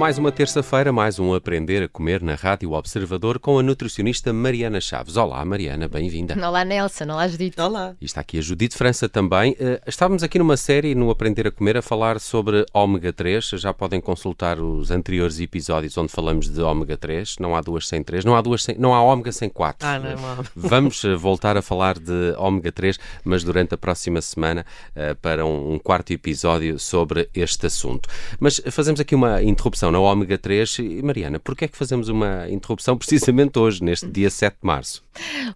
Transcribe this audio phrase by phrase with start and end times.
[0.00, 4.80] Mais uma terça-feira, mais um Aprender a Comer na Rádio Observador com a nutricionista Mariana
[4.80, 5.18] Chaves.
[5.18, 6.34] Olá, Mariana, bem-vinda.
[6.42, 7.04] Olá, Nelson.
[7.04, 7.60] Olá, Judite.
[7.60, 7.94] Olá.
[8.00, 9.52] E está aqui a Judite França também.
[9.52, 13.44] Uh, estávamos aqui numa série no Aprender a Comer a falar sobre ômega 3.
[13.58, 17.36] Já podem consultar os anteriores episódios onde falamos de ômega 3.
[17.38, 19.86] Não há duas sem 3, não há, duas sem, não há ômega sem 4.
[19.86, 20.44] Ah, não, não.
[20.56, 24.64] Vamos uh, voltar a falar de ômega 3, mas durante a próxima semana
[24.96, 28.08] uh, para um quarto episódio sobre este assunto.
[28.40, 30.78] Mas fazemos aqui uma interrupção na ômega 3.
[30.78, 35.04] E, Mariana, porquê é que fazemos uma interrupção precisamente hoje, neste dia 7 de março?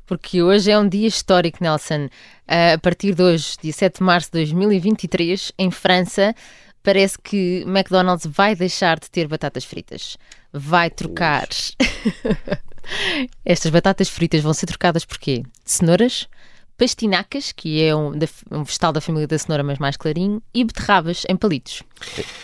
[0.07, 2.07] Porque hoje é um dia histórico, Nelson.
[2.07, 6.35] Uh, a partir de hoje, dia 7 de março de 2023, em França,
[6.83, 10.17] parece que McDonald's vai deixar de ter batatas fritas.
[10.53, 11.49] Vai trocar.
[13.45, 15.43] Estas batatas fritas vão ser trocadas por quê?
[15.65, 16.29] De cenouras,
[16.77, 18.13] pastinacas, que é um,
[18.51, 21.83] um, vegetal da família da cenoura, mas mais clarinho, e beterrabas em palitos.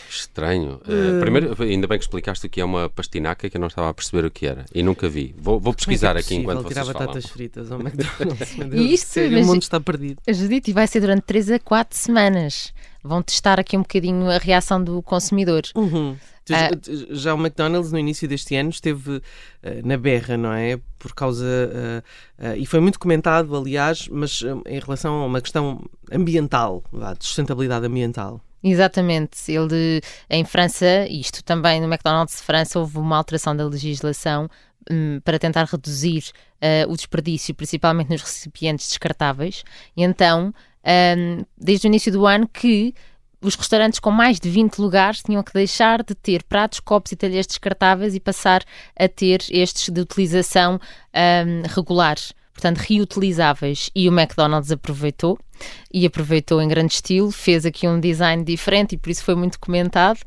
[0.09, 0.81] Estranho.
[0.85, 3.91] Uh, primeiro, ainda bem que explicaste o que é uma pastinaca, que eu não estava
[3.91, 5.35] a perceber o que era e nunca vi.
[5.39, 7.35] Vou, vou pesquisar é aqui enquanto tirar vocês batatas falam.
[7.35, 8.51] fritas ao McDonald's.
[8.73, 10.21] E isto, Sério, mas- o mundo está perdido.
[10.29, 12.73] Judite vai ser durante 3 a 4 semanas.
[13.03, 15.63] Vão testar aqui um bocadinho a reação do consumidor.
[15.75, 16.17] Uhum.
[16.81, 19.23] Tu- Já o McDonald's no início deste ano esteve
[19.63, 20.79] eh, na berra, não é?
[20.99, 22.03] Por causa.
[22.39, 27.25] eh, e foi muito comentado, aliás, mas em relação a uma questão ambiental, vá, de
[27.25, 28.41] sustentabilidade ambiental.
[28.63, 29.51] Exatamente.
[29.51, 34.49] Ele, em França, isto também no McDonald's de França, houve uma alteração da legislação
[34.91, 36.25] hum, para tentar reduzir
[36.89, 39.65] o desperdício, principalmente nos recipientes descartáveis.
[39.97, 40.53] E então,
[40.85, 42.95] hum, desde o início do ano, que
[43.43, 47.17] os restaurantes com mais de 20 lugares tinham que deixar de ter pratos, copos e
[47.17, 48.63] talheres descartáveis e passar
[48.99, 52.17] a ter estes de utilização hum, regular,
[52.53, 53.91] portanto reutilizáveis.
[53.95, 55.39] E o McDonald's aproveitou
[55.93, 59.59] e aproveitou em grande estilo, fez aqui um design diferente e por isso foi muito
[59.59, 60.21] comentado.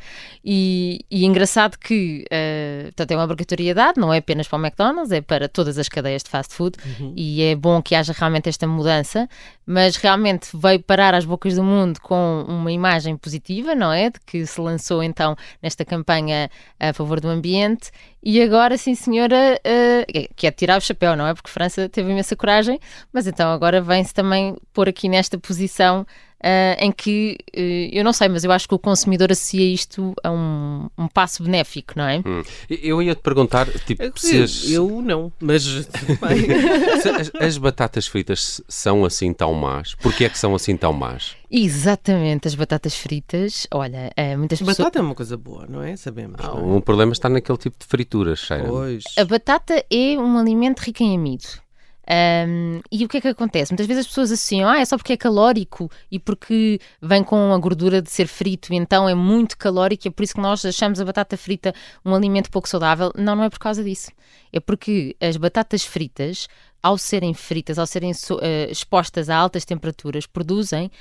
[0.43, 5.11] E, e engraçado que eh, portanto, é uma obrigatoriedade, não é apenas para o McDonald's,
[5.11, 6.77] é para todas as cadeias de fast food
[7.15, 9.27] e é bom que haja realmente esta mudança,
[9.65, 14.09] mas realmente veio parar às bocas do mundo com uma imagem positiva, não é?
[14.09, 17.91] De que se lançou então nesta campanha a favor do ambiente
[18.25, 21.33] e agora, sim senhora, eh, que é tirar o chapéu, não é?
[21.33, 22.79] Porque França teve imensa coragem,
[23.11, 26.05] mas então agora vem-se também pôr aqui nesta posição
[26.43, 30.13] ah, em que eh, eu não sei, mas eu acho que o consumidor associa isto
[30.21, 32.17] a um, um passo benéfico, não é?
[32.17, 32.43] Hum.
[32.69, 35.65] Eu ia te perguntar, tipo, se as, Eu não, mas
[36.21, 39.95] as- as batatas fritas são assim tão más.
[39.95, 41.37] Porquê é que são assim tão más?
[41.49, 44.77] Exatamente, as batatas fritas, olha, eh, muitas pessoas.
[44.79, 45.95] Batata é uma coisa boa, não é?
[45.95, 46.35] Sabemos.
[46.39, 46.77] Ah, não é?
[46.77, 49.03] o problema está naquele tipo de frituras, cheira Pois.
[49.17, 51.62] A batata é um alimento rico em amido.
[52.09, 53.71] Ahm, e o que é que acontece?
[53.71, 57.53] Muitas vezes as pessoas associam, ah, é só porque é calórico e porque vem com
[57.53, 60.41] a gordura de ser frito, e então é muito calórico, e é por isso que
[60.41, 63.11] nós achamos a batata frita um alimento pouco saudável.
[63.15, 64.11] Não, não é por causa disso.
[64.51, 66.47] É porque as batatas fritas,
[66.81, 70.91] ao serem fritas, ao serem so- eh, expostas a altas temperaturas, produzem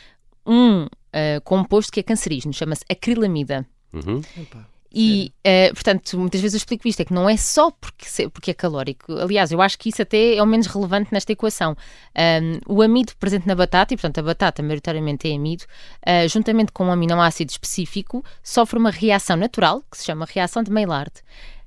[0.47, 3.67] um eh, composto que é cancerígeno, chama-se acrilamida.
[3.93, 4.23] Uhum.
[4.37, 4.67] Epá.
[4.95, 8.51] E, eh, portanto, muitas vezes eu explico isto, é que não é só porque, porque
[8.51, 9.13] é calórico.
[9.19, 11.75] Aliás, eu acho que isso até é o menos relevante nesta equação.
[12.15, 15.65] Ahm, o amido presente na batata, e portanto a batata maioritariamente é amido,
[16.05, 20.71] ah, juntamente com um aminoácido específico, sofre uma reação natural, que se chama reação de
[20.71, 21.13] Maillard.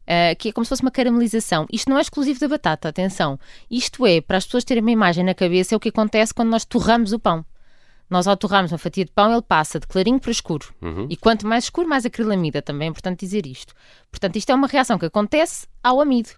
[0.07, 1.65] ah, que é como se fosse uma caramelização.
[1.71, 3.39] Isto não é exclusivo da batata, atenção.
[3.71, 6.49] Isto é, para as pessoas terem uma imagem na cabeça, é o que acontece quando
[6.49, 7.43] nós torramos o pão.
[8.09, 10.67] Nós, ao torrarmos uma fatia de pão, ele passa de clarinho para escuro.
[11.09, 12.61] E quanto mais escuro, mais acrilamida.
[12.61, 13.73] Também é importante dizer isto.
[14.11, 16.29] Portanto, isto é uma reação que acontece ao amido.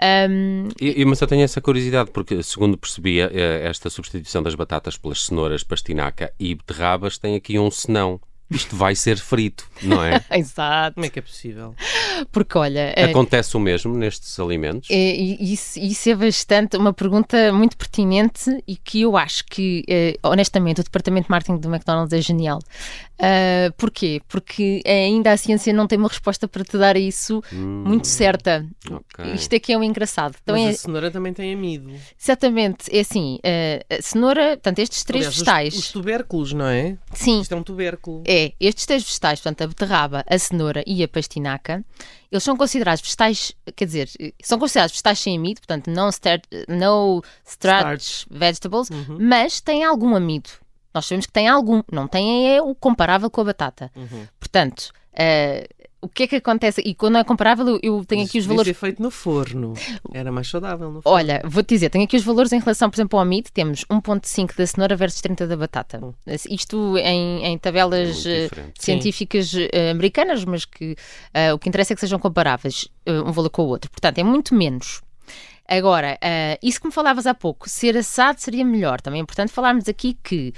[0.00, 4.96] Ahm, E, mas eu tenho essa curiosidade, porque segundo percebia, eh, esta substituição das batatas
[4.96, 8.20] pelas cenouras, pastinaca e beterrabas tem aqui um senão.
[8.50, 10.24] Isto vai ser frito, não é?
[10.32, 10.94] exato.
[10.94, 11.74] Como é que é possível?
[12.32, 14.88] Porque, olha, eh, Acontece o mesmo nestes alimentos?
[14.90, 19.84] É, e isso, isso é bastante uma pergunta muito pertinente e que eu acho que,
[19.86, 22.58] eh, honestamente, o departamento de marketing do McDonald's é genial.
[23.20, 24.20] Ah, porquê?
[24.28, 28.64] Porque ainda a ciência não tem uma resposta para te dar a isso muito certa.
[28.90, 29.32] ok.
[29.34, 30.36] Isto é que é o engraçado.
[30.42, 31.90] Então, Mas é, a cenoura também tem amido.
[32.20, 33.38] exatamente, é assim:
[33.90, 35.74] a cenoura, portanto, estes três Aliás, os- vegetais.
[35.74, 36.96] Os, tubérculos, não é?
[37.12, 38.22] Sim, Isto é um tubérculo.
[38.26, 41.84] é, estes três vegetais, portanto, a beterraba, a cenoura e a pastinaca,
[42.30, 44.08] eles são considerados vegetais, quer dizer,
[44.42, 48.88] são considerados vegetais sem amido, portanto, não star- no starch, vegetables,
[49.18, 50.50] mas têm algum amido.
[50.94, 53.90] Nós sabemos que têm algum, não têm é o comparável com a batata.
[54.38, 55.68] Portanto, eh,
[56.00, 56.80] o que é que acontece?
[56.84, 58.68] E quando é comparável, eu tenho aqui os valores.
[58.68, 59.74] ser feito no forno.
[60.14, 61.16] Era mais saudável no forno.
[61.16, 63.50] Olha, vou-te dizer, tenho aqui os valores em relação, por exemplo, ao amido.
[63.52, 65.98] Temos 1,5 da cenoura versus 30 da batata.
[66.02, 66.12] Hum.
[66.48, 71.96] Isto em, em tabelas uh, científicas uh, americanas, mas que uh, o que interessa é
[71.96, 73.90] que sejam comparáveis um valor com o outro.
[73.90, 75.00] Portanto, é muito menos.
[75.68, 76.18] Agora,
[76.62, 79.00] isso que me falavas há pouco, ser assado seria melhor.
[79.00, 80.54] Também é importante falarmos aqui que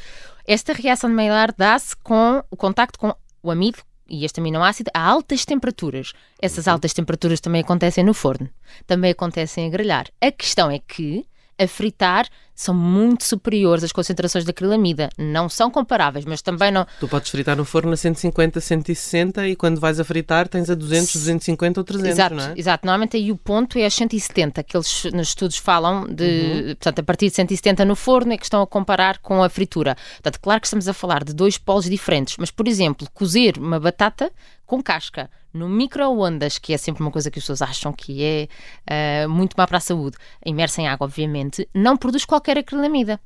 [0.46, 3.12] esta reação de Maillard dá-se com o contacto com
[3.42, 3.78] o amido
[4.08, 6.12] e este aminoácido a altas temperaturas.
[6.40, 6.74] Essas uhum.
[6.74, 8.48] altas temperaturas também acontecem no forno,
[8.86, 10.06] também acontecem a grelhar.
[10.20, 11.24] A questão é que
[11.60, 15.08] a fritar são muito superiores às concentrações de acrilamida.
[15.16, 16.86] Não são comparáveis, mas também não.
[16.98, 20.74] Tu podes fritar no forno a 150, 160 e quando vais a fritar tens a
[20.74, 22.54] 200, 250 ou 300, exato, não é?
[22.56, 26.66] Exato, normalmente aí o ponto é a 170, que eles nos estudos falam de, uhum.
[26.68, 29.96] portanto, a partir de 170 no forno é que estão a comparar com a fritura.
[30.14, 33.80] Portanto, claro que estamos a falar de dois polos diferentes, mas, por exemplo, cozer uma
[33.80, 34.30] batata
[34.66, 39.24] com casca no micro-ondas, que é sempre uma coisa que as pessoas acham que é
[39.24, 43.20] uh, muito má para a saúde, imersa em água, obviamente, não produz qualquer acrilamida.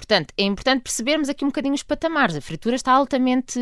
[0.00, 2.34] Portanto, é importante percebermos aqui um bocadinho os patamares.
[2.34, 3.60] A fritura está altamente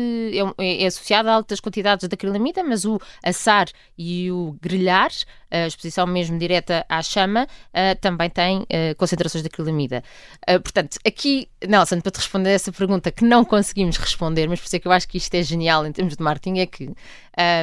[0.57, 5.11] é, é associada a altas quantidades de acrilamida, mas o assar e o grelhar,
[5.51, 10.01] a exposição mesmo direta à chama, uh, também tem uh, concentrações de acrilamida.
[10.49, 14.67] Uh, portanto, aqui, Nelson, para te responder essa pergunta que não conseguimos responder, mas por
[14.67, 16.89] isso é que eu acho que isto é genial em termos de marketing, é que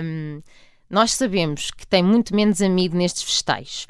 [0.05, 0.43] um,
[0.91, 3.87] nós sabemos que tem muito menos amido nestes vegetais.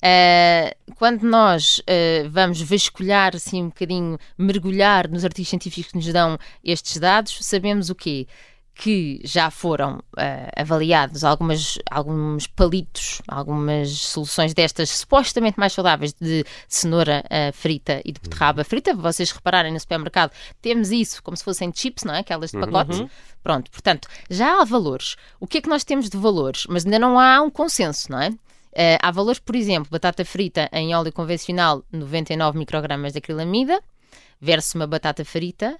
[0.00, 6.10] Uh, quando nós uh, vamos vasculhar assim um bocadinho, mergulhar nos artigos científicos que nos
[6.10, 8.26] dão estes dados, sabemos o quê?
[8.74, 10.02] Que já foram uh,
[10.56, 18.20] avaliados algumas, alguns palitos, algumas soluções destas supostamente mais saudáveis de cenoura frita e de
[18.20, 18.94] beterraba frita.
[18.94, 20.32] Vocês repararem no supermercado,
[20.62, 22.20] temos isso como se fossem chips, não é?
[22.20, 22.62] Aquelas de uhum.
[22.62, 23.02] pacote.
[23.02, 23.10] Uhum.
[23.42, 25.16] Pronto, portanto, já há valores.
[25.38, 26.66] O que é que nós temos de valores?
[26.70, 28.30] Mas ainda não há um consenso, não é?
[28.72, 33.82] Uh, há valores, por exemplo, batata frita em óleo convencional, 99 microgramas de acrilamida,
[34.40, 35.78] versus uma batata frita.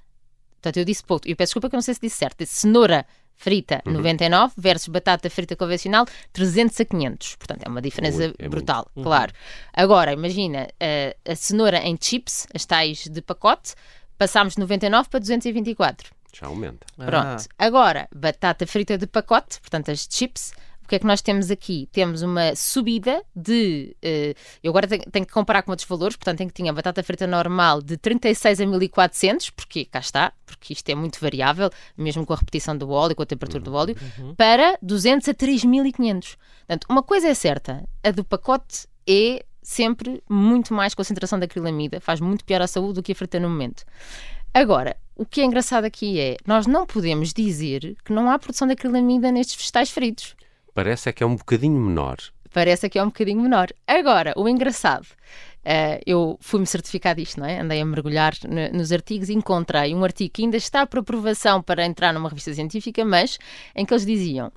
[0.52, 2.38] Portanto, eu disse pouco, eu peço desculpa que eu não sei se disse certo.
[2.38, 3.94] Disse cenoura frita, uhum.
[3.94, 7.36] 99, versus batata frita convencional, 300 a 500.
[7.36, 8.98] Portanto, é uma diferença Ui, é brutal, muito.
[8.98, 9.04] Uhum.
[9.04, 9.32] claro.
[9.72, 13.74] Agora, imagina, uh, a cenoura em chips, as tais de pacote,
[14.18, 16.10] passámos de 99 para 224.
[16.38, 16.86] Já aumenta.
[16.96, 17.44] Pronto.
[17.58, 17.66] Ah.
[17.66, 20.52] Agora, batata frita de pacote, portanto, as chips,
[20.90, 21.88] que é que nós temos aqui?
[21.92, 23.96] Temos uma subida de.
[24.04, 27.00] Uh, eu agora tenho, tenho, que comparar com outros valores, portanto, tenho que tinha batata
[27.02, 32.26] frita normal de 36 a 1400, porque cá está, porque isto é muito variável, mesmo
[32.26, 34.34] com a repetição do óleo, com a temperatura do óleo, uhum.
[34.34, 36.36] para 200 a 3500.
[36.66, 42.00] Portanto, uma coisa é certa, a do pacote é sempre muito mais concentração de acrilamida,
[42.00, 43.84] faz muito pior à saúde do que a frita no momento.
[44.52, 48.66] Agora, o que é engraçado aqui é, nós não podemos dizer que não há produção
[48.66, 50.34] de acrilamida nestes vegetais fritos.
[50.74, 52.18] Parece é que é um bocadinho menor.
[52.52, 53.68] Parece que é um bocadinho menor.
[53.86, 57.60] Agora, o engraçado, uh, eu fui-me certificar disto, não é?
[57.60, 58.34] Andei a mergulhar
[58.72, 62.52] nos artigos e encontrei um artigo que ainda está por aprovação para entrar numa revista
[62.52, 63.38] científica, mas
[63.74, 64.52] em que eles diziam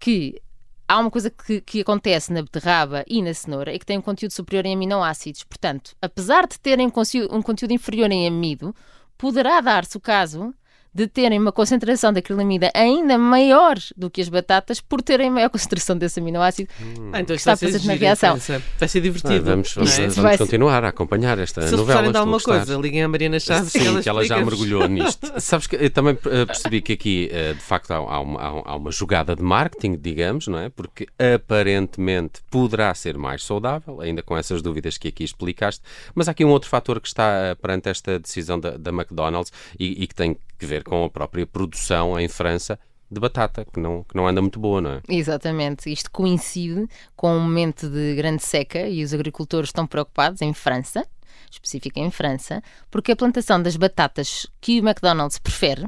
[0.00, 0.40] que
[0.88, 4.02] há uma coisa que, que, acontece na beterraba e na cenoura e que tem um
[4.02, 5.44] conteúdo superior em aminoácidos.
[5.44, 8.74] Portanto, apesar de terem um conteúdo inferior em amido,
[9.16, 10.54] poderá dar-se o caso
[10.92, 15.50] de terem uma concentração de acrilamida ainda maior do que as batatas por terem maior
[15.50, 17.10] concentração desse aminoácido hum.
[17.12, 18.38] ah, então que está presente na reação.
[18.78, 19.50] Vai ser divertido.
[19.50, 20.08] Ah, vamos, vamos, é?
[20.08, 22.06] vamos continuar a acompanhar esta Se novela.
[22.06, 24.86] Se de alguma coisa, liguem a Mariana Chaves Sim, que ela, que ela já mergulhou
[24.88, 25.32] nisto.
[25.38, 28.90] Sabes que eu também eh, percebi que aqui, eh, de facto, há uma, há uma
[28.90, 30.68] jogada de marketing, digamos, não é?
[30.68, 35.82] Porque aparentemente poderá ser mais saudável, ainda com essas dúvidas que aqui explicaste,
[36.14, 40.02] mas há aqui um outro fator que está perante esta decisão da, da McDonald's e,
[40.02, 42.78] e que tem que ver com a própria produção em França
[43.10, 45.00] de batata, que não, que não anda muito boa, não é?
[45.08, 45.90] Exatamente.
[45.90, 51.06] Isto coincide com um momento de grande seca e os agricultores estão preocupados em França,
[51.50, 55.86] específica em França, porque a plantação das batatas que o McDonald's prefere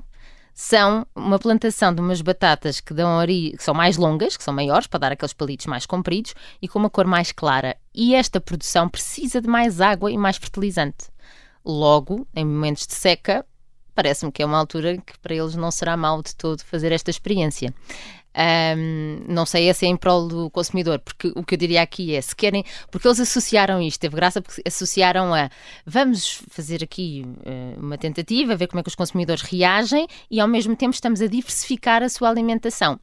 [0.55, 3.55] são uma plantação de umas batatas que dão ori...
[3.57, 6.79] que são mais longas, que são maiores, para dar aqueles palitos mais compridos e com
[6.79, 7.77] uma cor mais clara.
[7.95, 11.09] E esta produção precisa de mais água e mais fertilizante.
[11.65, 13.45] Logo, em momentos de seca,
[14.01, 17.11] parece-me que é uma altura que para eles não será mal de todo fazer esta
[17.11, 17.75] experiência.
[18.35, 22.15] Um, não sei se é em prol do consumidor, porque o que eu diria aqui
[22.15, 25.51] é se querem, porque eles associaram isto, teve graça porque associaram a
[25.85, 30.49] vamos fazer aqui uh, uma tentativa, ver como é que os consumidores reagem e ao
[30.49, 32.99] mesmo tempo estamos a diversificar a sua alimentação.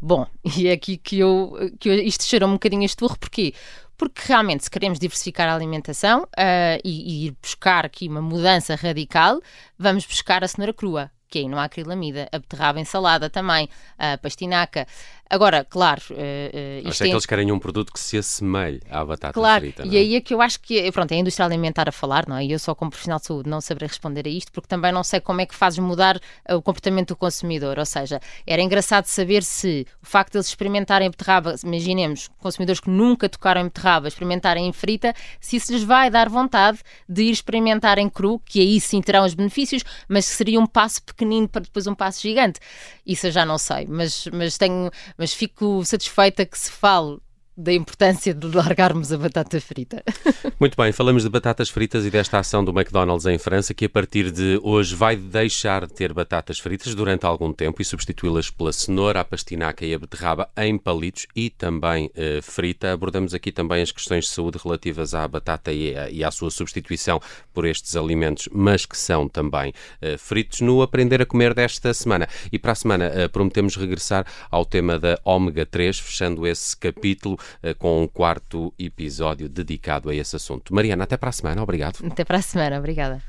[0.00, 3.52] Bom, e é aqui que eu, que eu, isto cheirou um bocadinho este burro, porquê?
[4.00, 8.74] Porque realmente, se queremos diversificar a alimentação uh, e, e, ir buscar aqui uma mudança
[8.74, 9.42] radical,
[9.78, 11.10] vamos buscar a cenoura crua.
[11.30, 12.28] Que aí não há acrilamida.
[12.32, 14.86] A beterraba em salada também, a pastinaca.
[15.30, 16.02] Agora, claro.
[16.10, 19.60] Uh, uh, isto é que eles querem um produto que se assemelhe à batata claro,
[19.60, 19.82] frita.
[19.84, 20.00] Claro, é?
[20.00, 20.90] e aí é que eu acho que.
[20.90, 22.44] Pronto, é a indústria alimentar a falar, não é?
[22.44, 25.04] E eu, só como profissional de saúde, não saberei responder a isto, porque também não
[25.04, 26.18] sei como é que fazes mudar
[26.48, 27.78] o comportamento do consumidor.
[27.78, 32.90] Ou seja, era engraçado saber se o facto de eles experimentarem beterraba, imaginemos consumidores que
[32.90, 37.30] nunca tocaram em beterraba, experimentarem em frita, se isso lhes vai dar vontade de ir
[37.30, 41.62] experimentar em cru, que aí sim terão os benefícios, mas seria um passo pequenino para
[41.62, 42.58] depois um passo gigante.
[43.04, 47.18] Isso eu já não sei, mas, mas tenho mas fico satisfeita que se fale
[47.60, 50.02] da importância de largarmos a batata frita.
[50.58, 53.88] Muito bem, falamos de batatas fritas e desta ação do McDonald's em França, que a
[53.88, 58.72] partir de hoje vai deixar de ter batatas fritas durante algum tempo e substituí-las pela
[58.72, 62.92] cenoura, a pastinaca e a beterraba em palitos e também eh, frita.
[62.92, 67.20] Abordamos aqui também as questões de saúde relativas à batata e, e à sua substituição
[67.52, 72.26] por estes alimentos, mas que são também eh, fritos, no Aprender a Comer desta semana.
[72.50, 77.38] E para a semana eh, prometemos regressar ao tema da ômega 3, fechando esse capítulo
[77.78, 80.74] com um quarto episódio dedicado a esse assunto.
[80.74, 81.62] Mariana, até para a semana.
[81.62, 81.98] Obrigado.
[82.04, 82.78] Até para a semana.
[82.78, 83.22] Obrigada.